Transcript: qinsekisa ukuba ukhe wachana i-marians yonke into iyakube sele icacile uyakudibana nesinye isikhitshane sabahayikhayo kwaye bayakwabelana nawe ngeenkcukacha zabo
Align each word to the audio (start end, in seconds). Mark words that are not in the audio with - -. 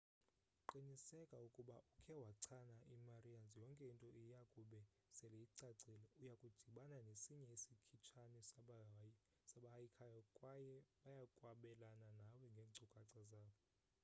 qinsekisa 0.69 1.37
ukuba 1.47 1.75
ukhe 1.93 2.15
wachana 2.25 2.75
i-marians 2.95 3.51
yonke 3.61 3.85
into 3.91 4.07
iyakube 4.23 4.81
sele 5.17 5.35
icacile 5.45 6.03
uyakudibana 6.21 6.97
nesinye 7.07 7.45
isikhitshane 7.57 8.39
sabahayikhayo 9.49 10.19
kwaye 10.37 10.75
bayakwabelana 11.05 12.07
nawe 12.17 12.45
ngeenkcukacha 12.53 13.21
zabo 13.31 13.59